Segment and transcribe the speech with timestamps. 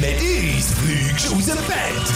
[0.00, 2.08] Mit uns fliegst du aus dem Bett.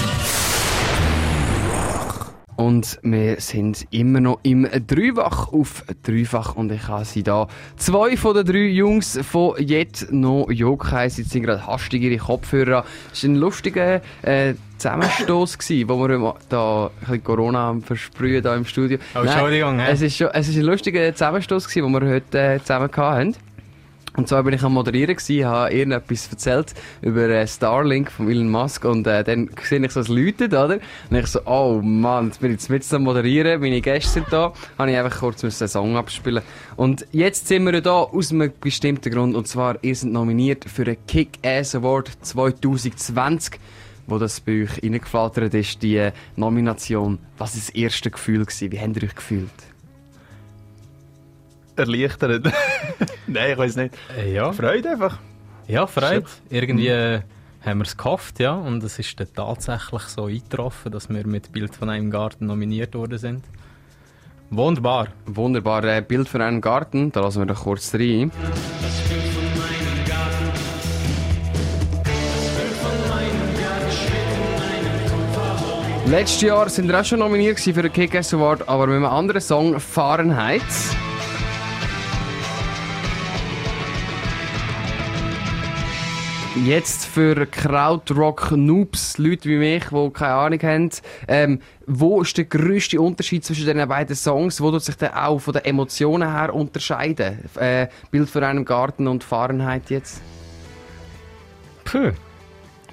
[2.54, 7.48] Und wir sind immer noch im Dreifach auf Dreifach und ich habe sie da.
[7.76, 12.84] Zwei von den drei Jungs von Jet no Yokai sitzen gerade hastig ihre Kopfhörer.
[13.12, 18.64] Es war ein lustiger äh, Zusammenstoß gewesen, wo wir da ein Corona versprühen da im
[18.64, 18.98] Studio.
[19.16, 22.38] Oh, Entschuldigung, Nein, es ist schon, es ist ein lustiger Zusammenstoß gewesen, den wir heute
[22.38, 23.34] äh, zusammen hatten.
[24.14, 28.50] Und zwar bin ich am Moderieren gewesen, habe irgendetwas erzählt über äh, Starlink von Elon
[28.50, 30.78] Musk und äh, dann sehe ich so ein Läutet, oder?
[31.08, 34.26] Und ich so, oh Mann, jetzt bin ich jetzt mit am Moderieren, meine Gäste sind
[34.30, 36.42] da, habe ich einfach kurz einen Song abspielen.
[36.76, 40.84] Und jetzt sind wir da aus einem bestimmten Grund, und zwar, ihr seid nominiert für
[40.84, 43.58] den Kick-Ass Award 2020
[44.08, 47.18] wo das bei euch reingeflattert ist, die Nomination.
[47.38, 48.44] Was war das erste Gefühl?
[48.44, 48.72] Gewesen?
[48.72, 49.48] Wie habt ihr euch gefühlt?
[51.76, 52.52] erleichtert.
[53.26, 53.94] Nein, ich weiß nicht.
[54.18, 54.52] Äh, ja.
[54.52, 55.18] Freude einfach.
[55.68, 56.26] Ja, Freude.
[56.50, 57.20] Irgendwie äh,
[57.64, 58.54] haben wir es gehofft, ja.
[58.54, 62.94] Und es ist dann tatsächlich so eingetroffen, dass wir mit Bild von einem Garten nominiert
[62.94, 63.44] worden sind.
[64.50, 65.08] Wunderbar.
[65.26, 65.84] Wunderbar.
[65.84, 68.30] Äh, Bild von einem Garten, da lassen wir doch kurz rein.
[76.12, 79.40] Letztes Jahr sind wir auch schon nominiert für den Kick-Ass Award, aber mit einem anderen
[79.40, 80.60] Song, Fahrenheit.
[86.54, 90.90] Jetzt für Krautrock-Noobs, Leute wie mich, die keine Ahnung haben,
[91.26, 94.60] ähm, wo ist der grösste Unterschied zwischen den beiden Songs?
[94.60, 97.38] Wo tut sich dann auch von den Emotionen her unterscheiden?
[97.56, 100.20] Äh, Bild für einen Garten und Fahrenheit jetzt?
[101.84, 102.12] Puh.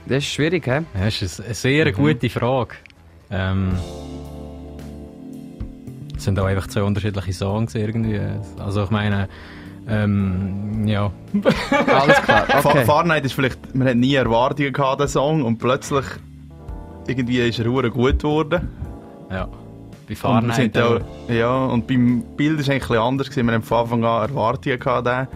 [0.05, 0.83] Das ist schwierig, hä?
[0.93, 1.93] Das ist eine sehr mhm.
[1.93, 2.75] gute Frage.
[3.29, 3.77] Ähm,
[6.15, 8.21] es sind auch einfach zwei unterschiedliche Songs irgendwie.
[8.57, 9.27] Also ich meine,
[9.89, 11.11] ähm, ja.
[11.87, 12.45] Alles klar.
[12.63, 12.85] Okay.
[12.85, 16.05] Fahrenheit ist vielleicht, man hat nie Erwartungen gehabt, den Song, und plötzlich
[17.07, 17.83] irgendwie ist er gut
[18.19, 18.69] geworden.
[19.31, 19.47] Ja.
[20.07, 23.45] Bei Fahrenheit auch, Ja, und beim Bild war es eigentlich anders gewesen.
[23.45, 25.27] Wir haben von Anfang an Erwartungen gehabt, den.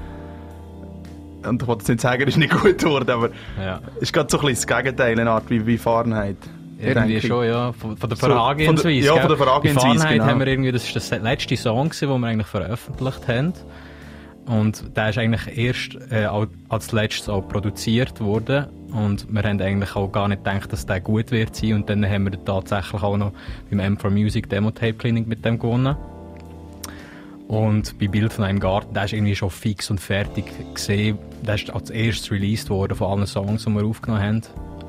[1.48, 3.30] Und ich wollte jetzt nicht sagen, er ist nicht gut geworden, aber
[3.60, 3.82] ja.
[3.98, 6.38] es ist gerade so ein bisschen das Gegenteil, eine Art wie bei Fahrenheit.
[6.80, 7.72] Irgendwie schon, ja.
[7.72, 9.08] Von, von der Vorangehensweise.
[9.08, 10.08] So, ja, von der Vorangehensweise.
[10.08, 10.26] Genau.
[10.26, 13.54] haben wir irgendwie, das ist der letzte Song, den wir eigentlich veröffentlicht haben.
[14.46, 16.28] Und der ist eigentlich erst äh,
[16.70, 18.66] als letztes auch produziert worden.
[18.92, 21.74] Und wir haben eigentlich auch gar nicht gedacht, dass der gut wird sein.
[21.74, 23.32] Und dann haben wir tatsächlich auch noch
[23.70, 25.96] beim M4 Music Demo Tape Clinic mit dem gewonnen.
[27.48, 31.18] Und bei Bild von einem Garten, der ist irgendwie schon fix und fertig gesehen.
[31.46, 34.42] Der ist als erstes released worden von allen Songs, die wir aufgenommen haben,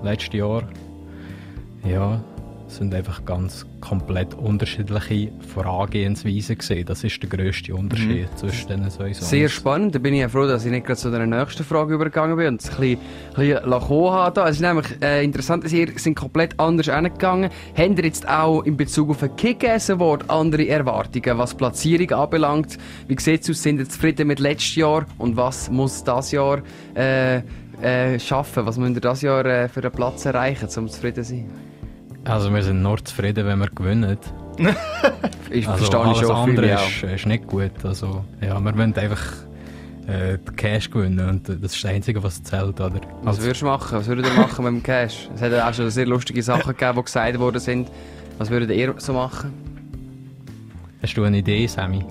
[0.03, 0.62] letztes Jahr.
[1.84, 2.22] Ja,
[2.75, 6.87] sind einfach ganz komplett unterschiedliche Vorangehensweisen gesehen.
[6.87, 8.37] Das ist der grösste Unterschied mhm.
[8.37, 9.31] zwischen diesen zwei Songs.
[9.31, 9.95] Sehr spannend.
[9.95, 12.49] Da bin ich ja froh, dass ich nicht gerade zu der nächsten Frage übergegangen bin
[12.49, 14.41] und es ein bisschen, ein bisschen habe.
[14.43, 17.51] Es ist nämlich äh, interessant, dass ihr sind komplett anders angegangen.
[17.77, 22.79] Habt ihr jetzt auch in Bezug auf ein Kick-Ass Award andere Erwartungen, was Platzierung anbelangt?
[23.07, 23.63] Wie sieht es aus?
[23.63, 26.63] Sind ihr zufrieden mit letztes Jahr und was muss das Jahr
[26.95, 27.43] äh,
[27.83, 28.67] äh, schaffen?
[28.67, 31.51] Was müsst ihr das Jahr äh, für einen Platz erreichen, um zufrieden zu sein?
[32.25, 34.17] Also wir sind nur zufrieden, wenn wir gewinnen.
[35.51, 37.73] ich also verstehe alles schon andere ist, ist, nicht gut.
[37.85, 39.23] Also, ja, wir wollen einfach
[40.07, 42.81] äh, Cash gewinnen und das ist das Einzige, was zählt.
[42.81, 43.01] Oder?
[43.23, 43.99] Was würdest du machen?
[43.99, 45.29] Was würdet ihr machen mit dem Cash?
[45.34, 47.91] Es hat auch schon sehr lustige Sachen gegeben, die gesagt worden sind.
[48.39, 49.53] Was würdet ihr so machen?
[51.03, 52.05] Hast du eine Idee, Sammy?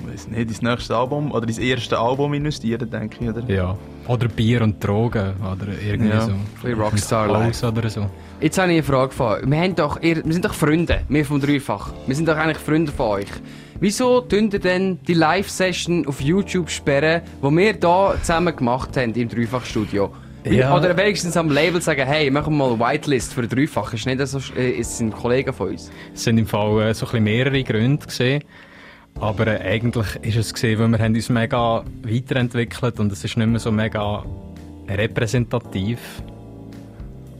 [0.00, 3.42] Ich weiß nicht, dein nächstes Album oder dein erste Album investieren, denke ich, oder?
[3.48, 3.76] Ja.
[4.08, 6.68] Oder Bier und Drogen oder irgendwie ja, so.
[6.68, 8.08] Rockstar oder so.
[8.40, 11.24] Jetzt habe ich eine Frage von Wir, haben doch, ihr, wir sind doch Freunde, wir
[11.26, 11.92] vom Dreifach.
[12.06, 13.28] Wir sind doch eigentlich Freunde von euch.
[13.80, 19.12] Wieso tun ihr denn die Live-Session auf YouTube sperren, die wir hier zusammen gemacht haben
[19.12, 20.10] im Dreifach-Studio?
[20.44, 20.74] Ja.
[20.74, 23.92] Oder wenigstens am Label sagen, hey, machen wir mal eine Whitelist für Dreifach.
[23.92, 25.90] Ist nicht so, äh, es sind Kollegen von uns.
[26.14, 28.42] Es sind im Fall äh, so ein bisschen mehrere Gründe gesehen.
[29.20, 33.36] Aber äh, eigentlich ist es gesehen, weil wir haben uns mega weiterentwickelt und es ist
[33.36, 34.24] nicht mehr so mega
[34.88, 35.98] repräsentativ.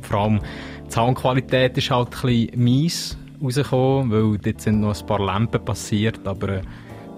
[0.03, 0.41] Vor allem
[0.87, 5.65] die Soundqualität ist halt ein bisschen mies rausgekommen, weil dort sind noch ein paar Lampen
[5.65, 6.63] passiert, aber äh,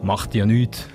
[0.02, 0.88] macht ja nichts.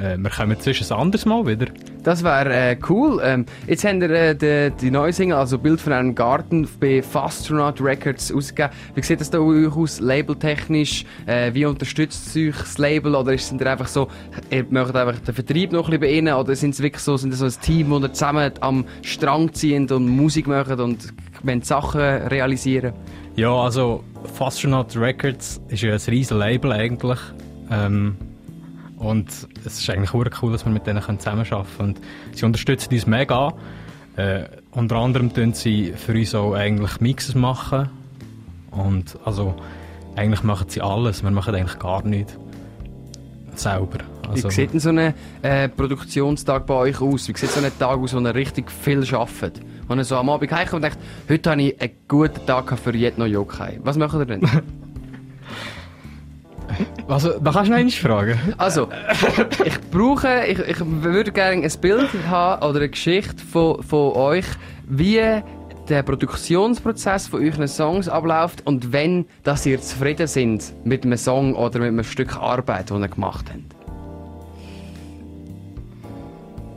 [0.00, 1.66] Äh, wir kommen zwischen ein anderes Mal wieder.
[2.02, 3.20] Das wäre äh, cool.
[3.22, 7.02] Ähm, jetzt haben wir äh, die, die neue Single, also Bild von einem Garten, bei
[7.02, 8.72] Fastronaut Records ausgegeben.
[8.94, 11.04] Wie sieht das da aus, labeltechnisch?
[11.26, 13.14] Äh, wie unterstützt euch das Label?
[13.14, 14.08] Oder sind ihr einfach so,
[14.50, 16.34] ihr möchtet einfach den Vertrieb noch ein bisschen bei ihnen?
[16.34, 20.08] Oder sind es wirklich so, sind so ein Team, das zusammen am Strang ziehen und
[20.08, 21.12] Musik machen und
[21.42, 22.94] wenn Sachen realisieren?
[23.36, 24.02] Ja, also
[24.34, 27.18] Fastronaut Records ist ja ein riesen Label eigentlich.
[27.70, 28.16] Ähm,
[29.00, 31.88] und es ist eigentlich auch cool, dass wir mit denen zusammenarbeiten können.
[31.88, 32.00] Und
[32.36, 33.54] sie unterstützen uns mega.
[34.16, 37.88] Äh, unter anderem tun sie für uns auch eigentlich Mixes machen.
[38.70, 39.54] Und also,
[40.16, 41.22] eigentlich machen sie alles.
[41.22, 42.36] Wir machen eigentlich gar nichts
[43.54, 44.00] selber.
[44.28, 47.26] Also, Wie sieht denn so ein äh, Produktionstag bei euch aus?
[47.26, 49.62] Wie sieht so ein Tag aus, wo ihr richtig viel arbeitet?
[49.88, 52.94] Wo ihr so am Abend heimkommt und denkt, heute habe ich einen guten Tag für
[52.94, 53.80] Jet no Yokai.
[53.82, 54.42] Was macht ihr denn?
[57.08, 58.38] also, da kannst du noch fragen.
[58.58, 58.88] Also,
[59.64, 64.46] ich brauche, ich, ich würde gerne ein Bild haben oder eine Geschichte von, von euch,
[64.88, 65.20] wie
[65.88, 71.54] der Produktionsprozess von euren Songs abläuft und wenn, dass ihr zufrieden sind mit einem Song
[71.54, 73.74] oder mit einem Stück Arbeit, das ihr gemacht habt.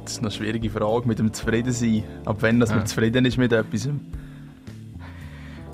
[0.04, 2.04] Das ist eine schwierige Frage mit dem Zufriedensein.
[2.26, 2.86] Ab wann dass man Ja.
[2.86, 3.88] zufrieden ist mit etwas.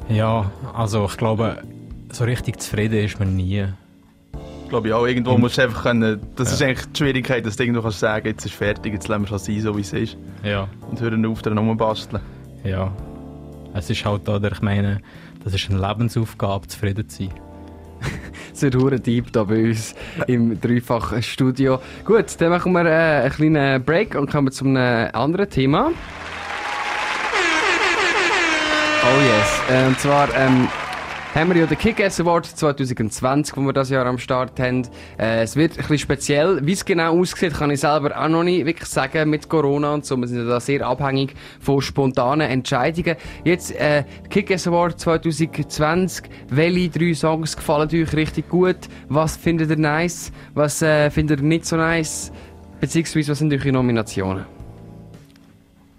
[0.07, 1.61] Ja, also ich glaube,
[2.11, 3.65] so richtig zufrieden ist man nie.
[4.69, 6.21] Ich glaube, ja, irgendwo Und- musst du einfach können.
[6.35, 6.53] Das Ja.
[6.53, 9.35] ist eigentlich die Schwierigkeit, dass du irgendwo kannst sagen, jetzt ist fertig, jetzt lassen wir
[9.35, 10.15] es sein, so wie es ist.
[10.43, 10.67] Ja.
[10.87, 12.21] Und hören auf, daran rumbasteln.
[12.63, 12.91] Ja.
[13.73, 15.01] Es ist halt, oder ich meine,
[15.43, 17.33] das ist eine Lebensaufgabe, zufrieden zu sein.
[18.53, 19.95] Es wird hure deep da bei uns
[20.27, 21.79] im dreifachen Studio.
[22.05, 25.87] Gut, dann machen wir äh, einen kleinen Break und kommen zu einem anderen Thema.
[29.01, 29.61] Oh yes.
[29.71, 30.67] Äh, und zwar ähm,
[31.35, 34.81] haben wir ja den Kick-Ass Award 2020, den wir das Jahr am Start haben.
[35.17, 36.65] Äh, es wird ein bisschen speziell.
[36.65, 40.05] Wie es genau aussieht, kann ich selber auch noch nicht wirklich sagen mit Corona und
[40.05, 40.17] so.
[40.17, 43.15] Wir sind ja da sehr abhängig von spontanen Entscheidungen.
[43.43, 46.25] Jetzt äh, Kick-Ass Award 2020.
[46.49, 48.77] Welche drei Songs gefallen euch richtig gut?
[49.07, 50.31] Was findet ihr nice?
[50.55, 52.31] Was äh, findet ihr nicht so nice?
[52.81, 54.45] Beziehungsweise was sind eure Nominationen?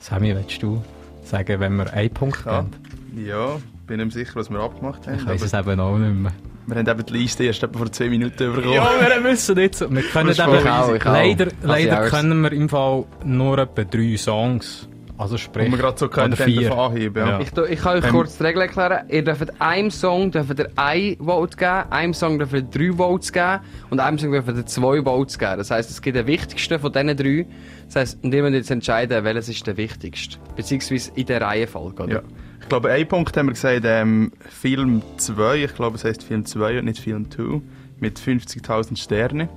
[0.01, 0.83] Sammy, willst du
[1.25, 2.53] sagen, wenn wir einen Punkt Ja.
[2.53, 2.71] haben?
[3.17, 3.57] Ja,
[3.91, 5.17] bin nicht sicher, was wir abgemacht haben.
[5.17, 6.33] Ich weiß es eben auch nicht mehr.
[6.67, 8.73] wir haben eben die Liste erst etwa vor 10 Minuten bekommen.
[8.73, 9.81] Ja, wir müssen nicht.
[9.81, 10.97] Wir können eben, easy.
[10.97, 11.13] Ich auch.
[11.13, 14.87] leider, Also leider ja, können wir im Fall nur etwa drei Songs.
[15.19, 17.17] Also sprich, Und wir gerade so können, anheben.
[17.27, 17.29] Ja.
[17.29, 17.41] Ja.
[17.41, 19.07] Ich, ich kann euch Ähm, kurz die Regel erklären.
[19.11, 23.31] Ihr dürft einem Song dürft ihr ein Vote geben, einem Song dürft ihr drei Votes
[23.33, 23.59] geben
[23.91, 25.59] und einem Song dürft ihr zwei Votes geben.
[25.59, 27.47] Das heisst, es gibt den wichtigsten von diesen drei.
[27.87, 30.39] Das heisst, und ihr müsst jetzt entscheiden, welches ist der wichtigste.
[30.57, 32.13] Beziehungsweise in der Reihenfolge, oder?
[32.15, 32.23] Ja.
[32.61, 36.45] Ich glaube, einen Punkt haben wir gesagt, ähm, Film 2, ich glaube, es heißt Film
[36.45, 37.61] 2 und nicht Film 2,
[37.99, 39.49] mit 50.000 Sternen.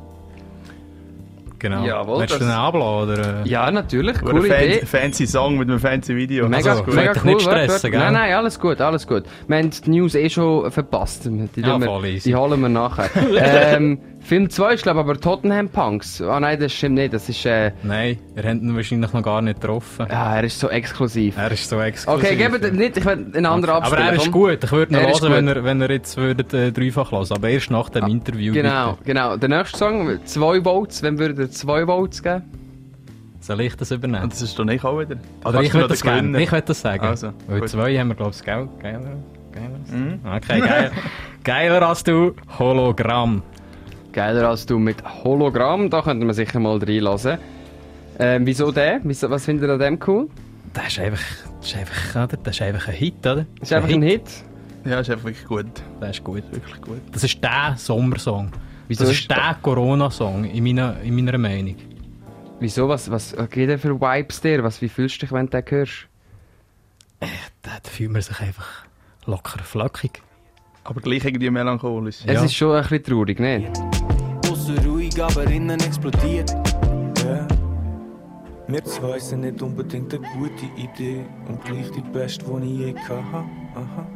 [1.64, 1.86] Genau.
[1.86, 3.14] Jawohl, Willst du den abladen?
[3.14, 3.42] Oder?
[3.46, 4.22] Ja, natürlich.
[4.22, 4.86] Oder Coole ein Idee.
[4.86, 6.50] fan fancy Song mit einem fancy Video.
[6.50, 7.32] Mega, Also, mega wollt dich cool.
[7.34, 8.00] nicht stressen, gell?
[8.02, 9.24] Nein, nein, alles gut, alles gut.
[9.48, 11.24] Wir haben die News eh schon verpasst.
[11.26, 13.10] Die, Ja, wir- die holen wir nachher.
[13.76, 16.22] ähm, Film 2 ist, glaube ich, aber Tottenham Punks.
[16.22, 17.14] Ah nein, das stimmt nicht.
[17.14, 20.08] Das ist, äh, Nein, ihr habt ihn wahrscheinlich noch gar nicht getroffen.
[20.10, 21.38] ja, er ist so exklusiv.
[21.38, 22.24] Er ist so exklusiv.
[22.24, 24.08] Okay, gebt nicht, ich will einen anderen Aber abspielen.
[24.08, 24.64] er ist gut.
[24.64, 27.70] Ich würde ihn hören, wenn er, wenn er jetzt würdet, äh, dreifach hören Aber erst
[27.70, 28.54] nach dem Interview.
[28.54, 29.04] Genau, Bitte.
[29.04, 29.36] genau.
[29.36, 31.04] Der nächste Song, zwei Votes.
[31.04, 32.44] Wenn würdet ihr zwei Votes geben?
[33.40, 34.24] Soll ich das übernehmen?
[34.24, 35.18] Und das ist doch nicht auch wieder.
[35.44, 36.42] Oder Kannst ich noch das gerne.
[36.42, 37.06] Ich will das sagen.
[37.06, 37.70] Also, Weil gut.
[37.70, 39.18] zwei haben wir, glaube ich, geil, geiler.
[39.52, 39.80] geiler.
[39.92, 40.20] Mhm.
[40.26, 40.92] Okay, geil.
[41.44, 42.34] Geiler als du.
[42.58, 43.44] Hologramm.
[44.14, 45.90] Geiler als du mit Hologramm.
[45.90, 47.38] Da könnte man sicher mal reinlassen.
[48.18, 49.02] Ähm, wieso der?
[49.04, 50.30] Wieso, was findet ihr an dem cool?
[50.74, 51.20] Das ist einfach,
[51.60, 52.38] das ist einfach, oder?
[52.42, 53.46] Das ist einfach ein Hit, oder?
[53.60, 54.24] Ist einfach ein Hit.
[54.86, 55.66] Ja, ist einfach wirklich gut.
[56.00, 56.44] Das ist gut.
[56.50, 57.02] Wirklich gut.
[57.12, 58.52] Das ist der Sommersong.
[58.88, 61.76] Wieso das ist- ist der Corona-Song, in meiner, in meiner Meinung.
[62.60, 62.88] Wieso?
[62.88, 64.64] Was, was geht der für Vibes dir?
[64.64, 66.08] Was, wie fühlst du dich, wenn du den hörst?
[67.20, 67.28] Da,
[67.82, 68.86] da fühlt man sich einfach
[69.26, 70.22] locker flockig.
[70.84, 72.18] Aber gleich irgendwie melancholisch.
[72.26, 72.44] Es Ja.
[72.44, 73.72] ist schon ein bisschen traurig, nicht?
[74.52, 76.52] Aussen ruhig, aber innen explodiert.
[77.26, 77.48] Ja.
[78.68, 82.96] Wir zwei sind nicht unbedingt eine gute Idee und gleich die beste, die ich je
[82.96, 83.14] hatte.
[83.76, 84.08] Aha.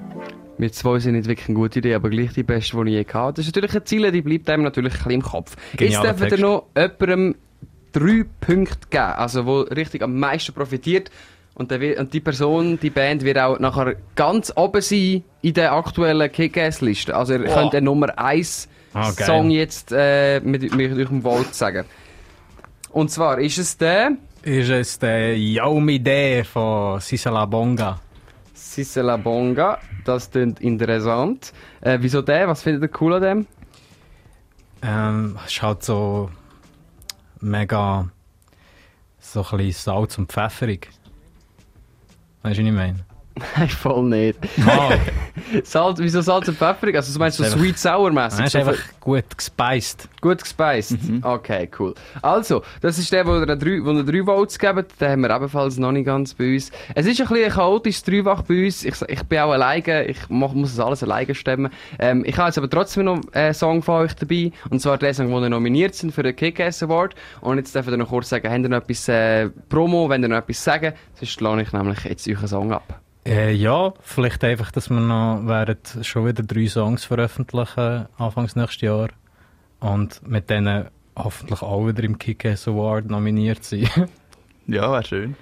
[0.58, 3.14] Wir zwei sind nicht wirklich eine gute Idee, aber gleich die beste, die ich je
[3.14, 3.36] hatte.
[3.42, 5.56] Das ist natürlich ein Ziel, die bleibt einem natürlich ein bisschen im Kopf.
[5.76, 6.42] Genialer Jetzt ihr Text.
[6.44, 7.36] noch jemandem
[7.92, 11.12] drei Punkte geben, also wo richtig am meisten profitiert.
[11.54, 15.74] Und, der, und die Person, die Band, wird auch nachher ganz oben sein in der
[15.74, 17.16] aktuellen Kick-Ass-Liste.
[17.16, 19.26] Also ihr könnt den Nummer 1 Ah, geil.
[19.28, 21.86] Song jetzt äh, mit, mit eurem Vote sagen.
[22.92, 24.12] Und zwar ist es der
[24.44, 28.00] Ist es der Yaumide von Sisala Bonga.
[28.58, 29.80] Sissela Bonga.
[30.04, 31.54] Das klingt interessant.
[31.82, 32.48] Äh, wieso der?
[32.48, 33.48] Was findet ihr cool an dem?
[34.82, 36.30] Ähm, es ist halt so
[37.40, 38.10] mega
[39.20, 40.90] so ein bisschen Salz und pfefferig.
[42.42, 43.06] Weißt du, was ich meine?
[43.56, 44.40] Nein, voll nicht.
[44.66, 44.98] Ah,
[45.64, 46.88] Salz, wieso Salz und Pfeffer?
[46.96, 48.40] Also du meinst so Das einfach- sweet sour mäßig?
[48.40, 50.10] er ist einfach gut gespeist.
[50.22, 50.98] Gut gespeist.
[51.22, 51.94] Okay, cool.
[52.22, 55.00] Also, das ist der, wo er drei, wo Votes gibt.
[55.02, 56.72] Den haben wir ebenfalls noch nicht ganz bei uns.
[56.96, 58.84] Es ist ein bisschen ein chaotisches Dreifach bei uns.
[58.86, 60.06] Ich, ich bin auch alleine.
[60.06, 61.72] Ich mach, muss das alles alleine stemmen.
[62.00, 64.52] Ähm, ich habe jetzt aber trotzdem noch einen Song von euch dabei.
[64.70, 67.16] Und zwar der Song, wo ihr nominiert sind für den Kick-Ass Award.
[67.42, 70.30] Und jetzt dürft ihr noch kurz sagen, habt ihr noch etwas äh, Promo, wenn ihr
[70.30, 70.94] noch etwas sagen?
[71.14, 73.02] Sonst lade ich nämlich jetzt euren Song ab.
[73.28, 78.82] Äh, ja, vielleicht einfach, dass wir noch während schon wieder drei Songs veröffentlichen, anfangs nächstes
[78.82, 79.10] Jahr.
[79.82, 83.90] Und mit denen hoffentlich auch wieder im Kick-Ass Award nominiert sind.
[84.70, 85.38] Ja, wäre schön.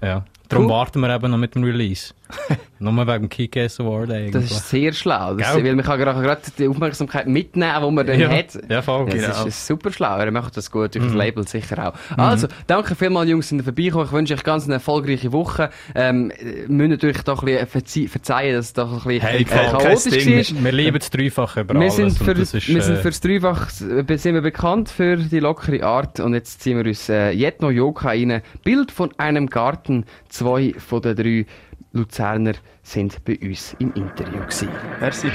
[0.00, 0.24] ja.
[0.52, 0.72] Darum Cool.
[0.72, 2.12] warten wir eben noch mit dem Release.
[2.78, 4.32] Nur wegen dem Kick-Ass Award eigentlich.
[4.32, 5.34] Das ist sehr schlau.
[5.34, 8.28] Das, weil man kann gerade die Aufmerksamkeit mitnehmen, die man dann ja.
[8.28, 8.58] hat.
[8.68, 9.06] Ja, voll.
[9.08, 9.26] Ja, Genau.
[9.28, 10.16] Das ist super schlau.
[10.18, 11.18] Er macht das gut durch das Mhm.
[11.18, 12.18] Label sicher auch.
[12.18, 14.06] Also, danke vielmals, Jungs, sind ihr vorbeigekommen.
[14.06, 15.70] Ich wünsche euch ganz eine erfolgreiche Woche.
[15.94, 19.44] Ähm, äh, müsst natürlich doch ein bisschen verzeihen, dass es doch ein bisschen Hey, äh,
[19.44, 20.64] chaotisch war.
[20.64, 23.68] Wir lieben das Dreifach über Wir sind, für, das ist, wir sind äh, fürs Dreifach
[23.80, 27.70] äh, sind wir bekannt für die lockere Art und jetzt ziehen wir uns äh, Jetno
[27.70, 28.42] Joka rein.
[28.64, 30.04] Bild von einem Garten.
[30.42, 31.46] Zwei von den drei
[31.92, 34.68] Luzerner sind bei uns im Interview gewesen.
[35.00, 35.30] Merci.